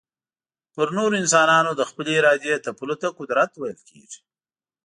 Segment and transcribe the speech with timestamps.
[0.75, 4.19] پر نورو انسانانو د خپلي ارادې تپلو ته قدرت ويل کېږي.